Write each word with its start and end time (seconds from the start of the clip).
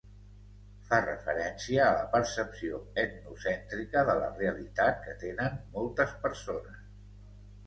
Fa 0.85 0.97
referència 1.01 1.83
a 1.87 1.91
la 1.97 2.07
percepció 2.15 2.79
etnocèntrica 3.03 4.03
de 4.09 4.17
la 4.23 4.31
realitat 4.41 4.99
que 5.05 5.15
tenen 5.27 5.61
moltes 5.77 6.17
persones. 6.27 6.83